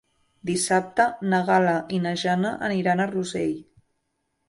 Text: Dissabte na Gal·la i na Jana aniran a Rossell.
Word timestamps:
Dissabte 0.49 1.05
na 1.35 1.43
Gal·la 1.51 1.75
i 1.99 2.01
na 2.09 2.17
Jana 2.25 2.57
aniran 2.73 3.07
a 3.07 3.11
Rossell. 3.17 3.57